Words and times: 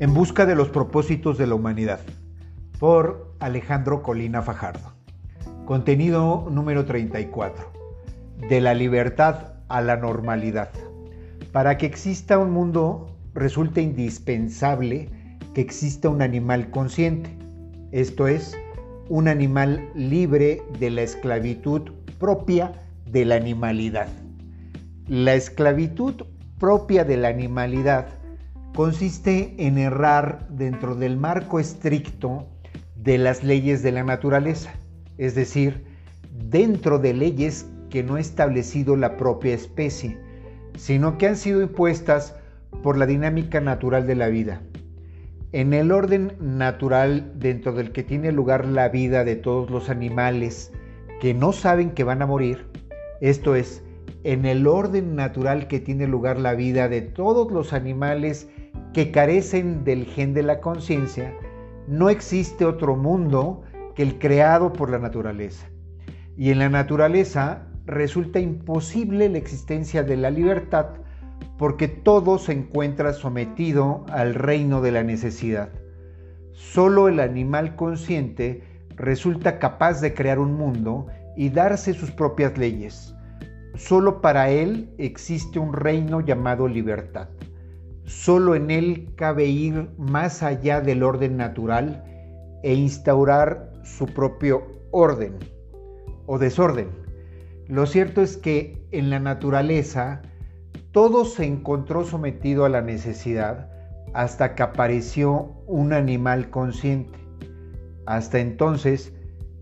En 0.00 0.12
busca 0.12 0.44
de 0.44 0.56
los 0.56 0.70
propósitos 0.70 1.38
de 1.38 1.46
la 1.46 1.54
humanidad, 1.54 2.00
por 2.80 3.32
Alejandro 3.38 4.02
Colina 4.02 4.42
Fajardo. 4.42 4.92
Contenido 5.66 6.48
número 6.50 6.84
34. 6.84 7.70
De 8.48 8.60
la 8.60 8.74
libertad 8.74 9.54
a 9.68 9.80
la 9.80 9.96
normalidad. 9.96 10.70
Para 11.52 11.78
que 11.78 11.86
exista 11.86 12.38
un 12.38 12.50
mundo 12.50 13.16
resulta 13.34 13.80
indispensable 13.80 15.10
que 15.54 15.60
exista 15.60 16.08
un 16.08 16.22
animal 16.22 16.70
consciente, 16.70 17.30
esto 17.92 18.26
es, 18.26 18.58
un 19.08 19.28
animal 19.28 19.90
libre 19.94 20.60
de 20.80 20.90
la 20.90 21.02
esclavitud 21.02 21.92
propia 22.18 22.72
de 23.12 23.24
la 23.26 23.36
animalidad. 23.36 24.08
La 25.06 25.34
esclavitud 25.34 26.24
propia 26.58 27.04
de 27.04 27.16
la 27.16 27.28
animalidad 27.28 28.08
consiste 28.74 29.54
en 29.58 29.78
errar 29.78 30.48
dentro 30.50 30.96
del 30.96 31.16
marco 31.16 31.60
estricto 31.60 32.48
de 32.96 33.18
las 33.18 33.44
leyes 33.44 33.82
de 33.82 33.92
la 33.92 34.02
naturaleza, 34.02 34.72
es 35.16 35.36
decir, 35.36 35.84
dentro 36.50 36.98
de 36.98 37.14
leyes 37.14 37.66
que 37.88 38.02
no 38.02 38.16
ha 38.16 38.20
establecido 38.20 38.96
la 38.96 39.16
propia 39.16 39.54
especie, 39.54 40.18
sino 40.76 41.18
que 41.18 41.28
han 41.28 41.36
sido 41.36 41.62
impuestas 41.62 42.34
por 42.82 42.98
la 42.98 43.06
dinámica 43.06 43.60
natural 43.60 44.08
de 44.08 44.16
la 44.16 44.28
vida. 44.28 44.60
En 45.52 45.72
el 45.72 45.92
orden 45.92 46.32
natural 46.40 47.32
dentro 47.36 47.74
del 47.74 47.92
que 47.92 48.02
tiene 48.02 48.32
lugar 48.32 48.66
la 48.66 48.88
vida 48.88 49.22
de 49.22 49.36
todos 49.36 49.70
los 49.70 49.88
animales 49.88 50.72
que 51.20 51.32
no 51.32 51.52
saben 51.52 51.92
que 51.92 52.02
van 52.02 52.22
a 52.22 52.26
morir, 52.26 52.66
esto 53.20 53.54
es, 53.54 53.84
en 54.24 54.46
el 54.46 54.66
orden 54.66 55.14
natural 55.14 55.68
que 55.68 55.78
tiene 55.78 56.08
lugar 56.08 56.40
la 56.40 56.54
vida 56.54 56.88
de 56.88 57.02
todos 57.02 57.52
los 57.52 57.72
animales 57.72 58.48
que 58.94 59.10
carecen 59.10 59.84
del 59.84 60.06
gen 60.06 60.32
de 60.32 60.42
la 60.42 60.60
conciencia, 60.60 61.36
no 61.86 62.08
existe 62.08 62.64
otro 62.64 62.96
mundo 62.96 63.62
que 63.94 64.02
el 64.02 64.18
creado 64.18 64.72
por 64.72 64.88
la 64.88 64.98
naturaleza. 64.98 65.66
Y 66.36 66.50
en 66.50 66.60
la 66.60 66.70
naturaleza 66.70 67.66
resulta 67.84 68.38
imposible 68.38 69.28
la 69.28 69.38
existencia 69.38 70.02
de 70.02 70.16
la 70.16 70.30
libertad 70.30 70.86
porque 71.58 71.88
todo 71.88 72.38
se 72.38 72.52
encuentra 72.52 73.12
sometido 73.12 74.04
al 74.10 74.34
reino 74.34 74.80
de 74.80 74.92
la 74.92 75.02
necesidad. 75.02 75.68
Solo 76.52 77.08
el 77.08 77.20
animal 77.20 77.76
consciente 77.76 78.62
resulta 78.96 79.58
capaz 79.58 80.00
de 80.00 80.14
crear 80.14 80.38
un 80.38 80.54
mundo 80.54 81.06
y 81.36 81.50
darse 81.50 81.94
sus 81.94 82.10
propias 82.10 82.56
leyes. 82.56 83.14
Solo 83.76 84.20
para 84.20 84.50
él 84.50 84.94
existe 84.98 85.58
un 85.58 85.72
reino 85.72 86.20
llamado 86.20 86.68
libertad. 86.68 87.28
Solo 88.04 88.54
en 88.54 88.70
él 88.70 89.08
cabe 89.16 89.46
ir 89.46 89.88
más 89.96 90.42
allá 90.42 90.80
del 90.80 91.02
orden 91.02 91.36
natural 91.36 92.04
e 92.62 92.74
instaurar 92.74 93.72
su 93.82 94.06
propio 94.06 94.66
orden 94.90 95.38
o 96.26 96.38
desorden. 96.38 96.88
Lo 97.68 97.86
cierto 97.86 98.20
es 98.20 98.36
que 98.36 98.86
en 98.90 99.10
la 99.10 99.20
naturaleza 99.20 100.22
todo 100.92 101.24
se 101.24 101.44
encontró 101.44 102.04
sometido 102.04 102.64
a 102.64 102.68
la 102.68 102.82
necesidad 102.82 103.70
hasta 104.12 104.54
que 104.54 104.62
apareció 104.62 105.52
un 105.66 105.92
animal 105.92 106.50
consciente. 106.50 107.18
Hasta 108.06 108.38
entonces 108.38 109.12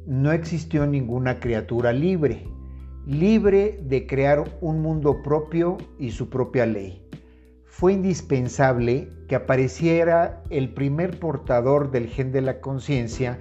no 0.06 0.32
existió 0.32 0.86
ninguna 0.86 1.38
criatura 1.38 1.92
libre, 1.92 2.44
libre 3.06 3.80
de 3.84 4.06
crear 4.06 4.44
un 4.60 4.82
mundo 4.82 5.22
propio 5.22 5.78
y 5.98 6.10
su 6.10 6.28
propia 6.28 6.66
ley. 6.66 7.08
Fue 7.74 7.94
indispensable 7.94 9.08
que 9.28 9.34
apareciera 9.34 10.42
el 10.50 10.74
primer 10.74 11.18
portador 11.18 11.90
del 11.90 12.06
gen 12.08 12.30
de 12.30 12.42
la 12.42 12.60
conciencia 12.60 13.38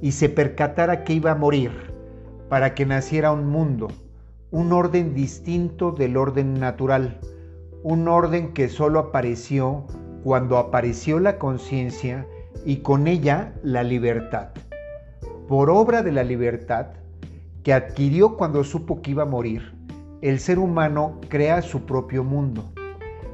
y 0.00 0.12
se 0.12 0.28
percatara 0.28 1.02
que 1.02 1.14
iba 1.14 1.32
a 1.32 1.34
morir 1.34 1.72
para 2.48 2.74
que 2.74 2.86
naciera 2.86 3.32
un 3.32 3.48
mundo, 3.48 3.88
un 4.52 4.72
orden 4.72 5.14
distinto 5.14 5.90
del 5.90 6.16
orden 6.16 6.54
natural 6.54 7.18
un 7.82 8.06
orden 8.06 8.52
que 8.52 8.68
solo 8.68 9.00
apareció 9.00 9.84
cuando 10.22 10.56
apareció 10.56 11.18
la 11.18 11.38
conciencia 11.38 12.26
y 12.64 12.76
con 12.76 13.08
ella 13.08 13.54
la 13.64 13.82
libertad. 13.82 14.50
Por 15.48 15.68
obra 15.68 16.02
de 16.02 16.12
la 16.12 16.22
libertad 16.22 16.86
que 17.64 17.72
adquirió 17.72 18.36
cuando 18.36 18.62
supo 18.62 19.02
que 19.02 19.10
iba 19.10 19.24
a 19.24 19.26
morir, 19.26 19.74
el 20.20 20.38
ser 20.38 20.60
humano 20.60 21.20
crea 21.28 21.60
su 21.60 21.84
propio 21.84 22.22
mundo, 22.22 22.72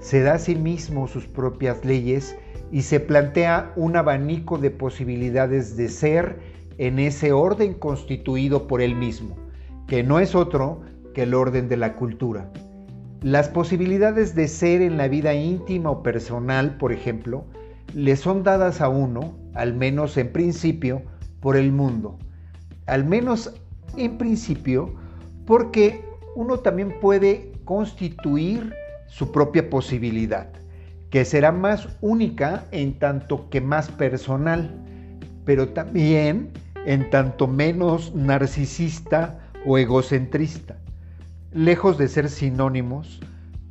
se 0.01 0.23
da 0.23 0.35
a 0.35 0.39
sí 0.39 0.55
mismo 0.55 1.09
sus 1.09 1.27
propias 1.27 1.85
leyes 1.85 2.37
y 2.71 2.83
se 2.83 3.01
plantea 3.01 3.73
un 3.77 3.97
abanico 3.97 4.59
de 4.59 4.71
posibilidades 4.71 5.77
de 5.77 5.89
ser 5.89 6.39
en 6.79 6.99
ese 6.99 7.33
orden 7.33 7.75
constituido 7.75 8.67
por 8.67 8.81
él 8.81 8.95
mismo, 8.95 9.37
que 9.87 10.03
no 10.03 10.21
es 10.21 10.35
otro 10.35 10.83
que 11.15 11.23
el 11.23 11.35
orden 11.35 11.69
de 11.69 11.77
la 11.77 11.97
cultura. 11.97 12.51
Las 13.23 13.49
posibilidades 13.49 14.35
de 14.37 14.47
ser 14.47 14.81
en 14.81 14.97
la 14.97 15.09
vida 15.09 15.35
íntima 15.35 15.91
o 15.91 16.03
personal, 16.03 16.77
por 16.77 16.93
ejemplo, 16.93 17.45
le 17.95 18.15
son 18.15 18.45
dadas 18.45 18.81
a 18.81 18.89
uno, 18.89 19.37
al 19.55 19.75
menos 19.75 20.17
en 20.17 20.31
principio, 20.31 21.03
por 21.41 21.57
el 21.57 21.73
mundo. 21.73 22.19
Al 22.87 23.05
menos 23.05 23.55
en 23.97 24.19
principio, 24.19 24.95
porque 25.47 26.05
uno 26.37 26.59
también 26.59 26.95
puede 27.01 27.51
constituir 27.65 28.73
su 29.09 29.33
propia 29.33 29.69
posibilidad, 29.69 30.49
que 31.11 31.25
será 31.25 31.53
más 31.53 31.89
única 32.01 32.65
en 32.71 32.99
tanto 32.99 33.51
que 33.51 33.61
más 33.61 33.91
personal, 33.91 34.71
pero 35.45 35.71
también 35.71 36.53
en 36.87 37.11
tanto 37.11 37.47
menos 37.47 38.15
narcisista 38.15 39.39
o 39.67 39.79
egocentrista. 39.79 40.77
Lejos 41.53 41.99
de 41.99 42.09
ser 42.09 42.29
sinónimos, 42.29 43.21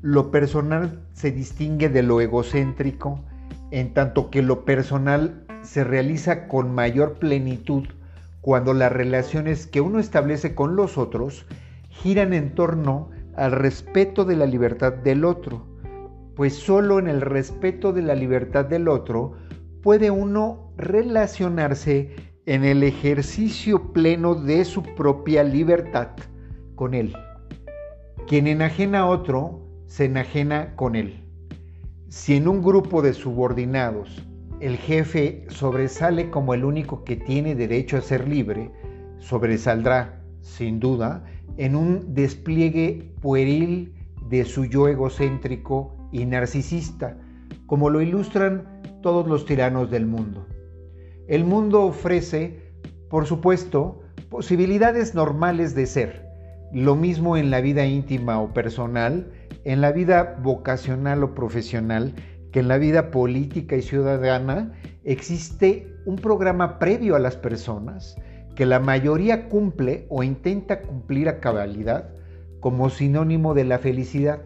lo 0.02 0.32
personal 0.32 1.00
se 1.14 1.32
distingue 1.32 1.90
de 1.90 2.04
lo 2.04 2.20
egocéntrico, 2.22 3.24
en 3.72 3.94
tanto 3.94 4.30
que 4.30 4.42
lo 4.42 4.66
personal 4.66 5.46
se 5.62 5.84
realiza 5.84 6.48
con 6.48 6.74
mayor 6.74 7.16
plenitud 7.16 7.88
cuando 8.42 8.74
las 8.74 8.92
relaciones 8.92 9.68
que 9.68 9.82
uno 9.82 10.00
establece 10.00 10.56
con 10.56 10.76
los 10.76 10.98
otros 10.98 11.46
giran 11.90 12.34
en 12.34 12.56
torno 12.56 13.10
al 13.38 13.52
respeto 13.52 14.26
de 14.26 14.36
la 14.36 14.46
libertad 14.46 14.92
del 14.94 15.24
otro, 15.24 15.66
pues 16.36 16.56
solo 16.56 17.00
en 17.00 17.08
el 17.08 17.22
respeto 17.22 17.94
de 17.94 18.02
la 18.02 18.16
libertad 18.16 18.66
del 18.66 18.88
otro 18.88 19.34
puede 19.82 20.12
uno 20.12 20.74
relacionarse 20.78 22.16
en 22.46 22.64
el 22.64 22.84
ejercicio 22.84 23.94
pleno 23.94 24.36
de 24.36 24.66
su 24.66 24.84
propia 24.84 25.44
libertad 25.44 26.10
con 26.76 26.94
él. 26.94 27.14
Quien 28.28 28.48
enajena 28.48 29.00
a 29.00 29.06
otro, 29.06 29.62
se 29.86 30.06
enajena 30.06 30.76
con 30.76 30.96
él. 30.96 31.24
Si 32.10 32.36
en 32.36 32.48
un 32.48 32.62
grupo 32.62 33.02
de 33.02 33.14
subordinados 33.14 34.24
el 34.60 34.78
jefe 34.78 35.46
sobresale 35.50 36.30
como 36.30 36.54
el 36.54 36.66
único 36.66 37.04
que 37.04 37.16
tiene 37.16 37.56
derecho 37.56 37.98
a 37.98 38.02
ser 38.02 38.28
libre, 38.28 38.72
sobresaldrá, 39.20 40.24
sin 40.42 40.80
duda, 40.80 41.24
en 41.58 41.76
un 41.76 42.14
despliegue 42.14 43.14
pueril 43.22 43.94
de 44.30 44.46
su 44.46 44.66
yo 44.66 44.88
egocéntrico 44.88 46.10
y 46.12 46.26
narcisista, 46.26 47.18
como 47.66 47.90
lo 47.90 48.02
ilustran 48.02 48.82
todos 49.02 49.28
los 49.28 49.46
tiranos 49.46 49.90
del 49.92 50.06
mundo. 50.06 50.48
El 51.28 51.44
mundo 51.44 51.84
ofrece, 51.84 52.72
por 53.10 53.26
supuesto, 53.26 54.02
posibilidades 54.30 55.16
normales 55.16 55.76
de 55.76 55.86
ser, 55.86 56.28
lo 56.74 56.96
mismo 56.96 57.38
en 57.38 57.50
la 57.50 57.62
vida 57.62 57.86
íntima 57.86 58.42
o 58.42 58.54
personal, 58.54 59.32
en 59.64 59.82
la 59.82 59.92
vida 59.92 60.38
vocacional 60.42 61.24
o 61.24 61.34
profesional, 61.34 62.14
que 62.52 62.60
en 62.60 62.68
la 62.68 62.78
vida 62.78 63.12
política 63.12 63.76
y 63.76 63.82
ciudadana, 63.82 64.74
existe 65.04 65.94
un 66.06 66.18
programa 66.18 66.80
previo 66.80 67.16
a 67.16 67.20
las 67.20 67.36
personas 67.36 68.18
que 68.58 68.66
la 68.66 68.80
mayoría 68.80 69.50
cumple 69.50 70.08
o 70.10 70.24
intenta 70.24 70.82
cumplir 70.82 71.30
a 71.30 71.40
cabalidad 71.40 72.10
como 72.60 72.90
sinónimo 72.90 73.54
de 73.54 73.66
la 73.66 73.78
felicidad. 73.78 74.42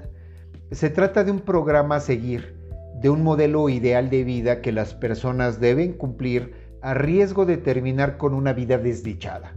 Se 0.69 0.89
trata 0.89 1.23
de 1.23 1.31
un 1.31 1.39
programa 1.39 1.95
a 1.95 1.99
seguir, 2.01 2.57
de 2.99 3.09
un 3.09 3.23
modelo 3.23 3.69
ideal 3.69 4.09
de 4.09 4.25
vida 4.25 4.61
que 4.61 4.73
las 4.73 4.93
personas 4.93 5.61
deben 5.61 5.93
cumplir 5.93 6.53
a 6.81 6.93
riesgo 6.93 7.45
de 7.45 7.55
terminar 7.55 8.17
con 8.17 8.33
una 8.33 8.51
vida 8.51 8.77
desdichada. 8.77 9.53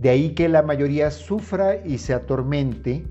De 0.00 0.08
ahí 0.08 0.30
que 0.34 0.48
la 0.48 0.62
mayoría 0.62 1.12
sufra 1.12 1.76
y 1.86 1.98
se 1.98 2.14
atormente 2.14 3.04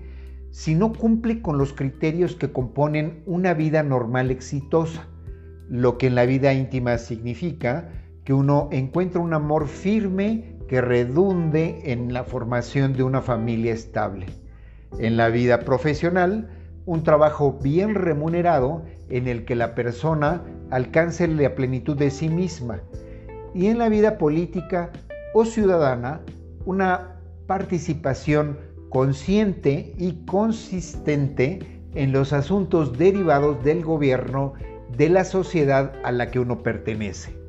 si 0.51 0.75
no 0.75 0.91
cumple 0.91 1.41
con 1.41 1.57
los 1.57 1.71
criterios 1.71 2.35
que 2.35 2.51
componen 2.51 3.23
una 3.25 3.53
vida 3.53 3.83
normal 3.83 4.31
exitosa, 4.31 5.07
lo 5.69 5.97
que 5.97 6.07
en 6.07 6.15
la 6.15 6.25
vida 6.25 6.53
íntima 6.53 6.97
significa 6.97 7.89
que 8.25 8.33
uno 8.33 8.67
encuentra 8.73 9.21
un 9.21 9.33
amor 9.33 9.69
firme 9.69 10.56
que 10.67 10.81
redunde 10.81 11.91
en 11.91 12.13
la 12.13 12.23
formación 12.23 12.93
de 12.93 13.03
una 13.03 13.21
familia 13.21 13.73
estable. 13.73 14.27
En 14.99 15.17
la 15.17 15.29
vida 15.29 15.59
profesional, 15.59 16.49
un 16.85 17.03
trabajo 17.03 17.59
bien 17.61 17.95
remunerado 17.95 18.83
en 19.09 19.27
el 19.27 19.45
que 19.45 19.55
la 19.55 19.75
persona 19.75 20.43
alcance 20.71 21.27
la 21.27 21.55
plenitud 21.55 21.97
de 21.97 22.09
sí 22.09 22.29
misma 22.29 22.81
y 23.53 23.67
en 23.67 23.77
la 23.77 23.89
vida 23.89 24.17
política 24.17 24.91
o 25.33 25.45
ciudadana 25.45 26.21
una 26.65 27.17
participación 27.45 28.57
consciente 28.89 29.93
y 29.97 30.25
consistente 30.25 31.59
en 31.93 32.11
los 32.11 32.33
asuntos 32.33 32.97
derivados 32.97 33.63
del 33.63 33.83
gobierno 33.83 34.53
de 34.95 35.09
la 35.09 35.23
sociedad 35.23 35.93
a 36.03 36.11
la 36.11 36.31
que 36.31 36.39
uno 36.39 36.63
pertenece. 36.63 37.46